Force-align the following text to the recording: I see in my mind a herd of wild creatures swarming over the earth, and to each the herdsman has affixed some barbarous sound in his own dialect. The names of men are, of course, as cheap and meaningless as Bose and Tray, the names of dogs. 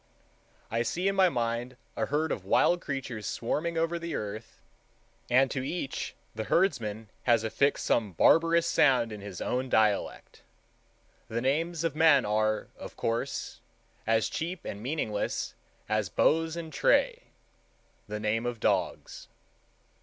I 0.71 0.81
see 0.81 1.07
in 1.07 1.15
my 1.15 1.29
mind 1.29 1.77
a 1.95 2.07
herd 2.07 2.31
of 2.31 2.43
wild 2.43 2.81
creatures 2.81 3.27
swarming 3.27 3.77
over 3.77 3.99
the 3.99 4.15
earth, 4.15 4.59
and 5.29 5.51
to 5.51 5.61
each 5.63 6.15
the 6.33 6.45
herdsman 6.45 7.11
has 7.25 7.43
affixed 7.43 7.85
some 7.85 8.13
barbarous 8.13 8.65
sound 8.65 9.11
in 9.11 9.21
his 9.21 9.41
own 9.41 9.69
dialect. 9.69 10.41
The 11.27 11.39
names 11.39 11.83
of 11.83 11.95
men 11.95 12.25
are, 12.25 12.69
of 12.79 12.97
course, 12.97 13.61
as 14.07 14.27
cheap 14.27 14.65
and 14.65 14.81
meaningless 14.81 15.53
as 15.87 16.09
Bose 16.09 16.55
and 16.57 16.73
Tray, 16.73 17.25
the 18.07 18.19
names 18.19 18.47
of 18.47 18.59
dogs. 18.59 19.27